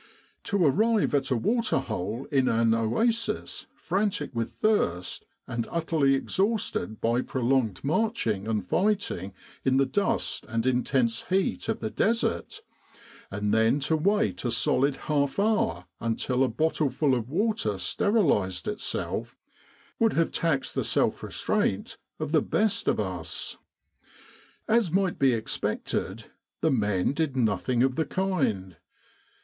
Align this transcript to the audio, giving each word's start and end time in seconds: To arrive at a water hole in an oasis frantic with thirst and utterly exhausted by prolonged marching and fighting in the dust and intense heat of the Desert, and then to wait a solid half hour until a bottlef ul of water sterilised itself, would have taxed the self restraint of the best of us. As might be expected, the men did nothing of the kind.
To 0.45 0.65
arrive 0.65 1.13
at 1.13 1.29
a 1.29 1.37
water 1.37 1.77
hole 1.77 2.25
in 2.31 2.47
an 2.49 2.73
oasis 2.73 3.67
frantic 3.75 4.31
with 4.33 4.49
thirst 4.53 5.25
and 5.45 5.67
utterly 5.69 6.15
exhausted 6.15 6.99
by 6.99 7.21
prolonged 7.21 7.83
marching 7.83 8.47
and 8.47 8.65
fighting 8.65 9.31
in 9.63 9.77
the 9.77 9.85
dust 9.85 10.43
and 10.49 10.65
intense 10.65 11.25
heat 11.29 11.69
of 11.69 11.81
the 11.81 11.91
Desert, 11.91 12.63
and 13.29 13.53
then 13.53 13.79
to 13.81 13.95
wait 13.95 14.43
a 14.43 14.49
solid 14.49 14.95
half 15.05 15.37
hour 15.37 15.85
until 15.99 16.43
a 16.43 16.49
bottlef 16.49 17.03
ul 17.03 17.13
of 17.13 17.29
water 17.29 17.77
sterilised 17.77 18.67
itself, 18.67 19.37
would 19.99 20.13
have 20.13 20.31
taxed 20.31 20.73
the 20.73 20.83
self 20.83 21.21
restraint 21.21 21.99
of 22.19 22.31
the 22.31 22.41
best 22.41 22.87
of 22.87 22.99
us. 22.99 23.59
As 24.67 24.89
might 24.91 25.19
be 25.19 25.31
expected, 25.33 26.25
the 26.61 26.71
men 26.71 27.13
did 27.13 27.37
nothing 27.37 27.83
of 27.83 27.97
the 27.97 28.05
kind. 28.05 28.77